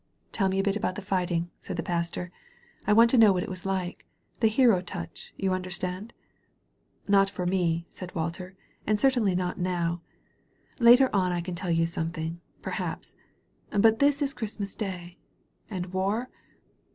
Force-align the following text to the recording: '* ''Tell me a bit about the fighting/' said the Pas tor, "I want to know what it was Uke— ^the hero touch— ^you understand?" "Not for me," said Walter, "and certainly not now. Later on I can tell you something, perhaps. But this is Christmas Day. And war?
'* 0.17 0.23
''Tell 0.33 0.49
me 0.49 0.57
a 0.57 0.63
bit 0.63 0.75
about 0.75 0.95
the 0.95 1.03
fighting/' 1.03 1.51
said 1.59 1.77
the 1.77 1.83
Pas 1.83 2.09
tor, 2.09 2.31
"I 2.87 2.91
want 2.93 3.11
to 3.11 3.19
know 3.19 3.31
what 3.31 3.43
it 3.43 3.49
was 3.49 3.65
Uke— 3.65 4.03
^the 4.41 4.47
hero 4.47 4.81
touch— 4.81 5.31
^you 5.39 5.53
understand?" 5.53 6.11
"Not 7.07 7.29
for 7.29 7.45
me," 7.45 7.85
said 7.87 8.15
Walter, 8.15 8.55
"and 8.87 8.99
certainly 8.99 9.35
not 9.35 9.59
now. 9.59 10.01
Later 10.79 11.11
on 11.15 11.31
I 11.31 11.39
can 11.41 11.53
tell 11.53 11.69
you 11.69 11.85
something, 11.85 12.41
perhaps. 12.63 13.13
But 13.69 13.99
this 13.99 14.23
is 14.23 14.33
Christmas 14.33 14.73
Day. 14.73 15.19
And 15.69 15.93
war? 15.93 16.31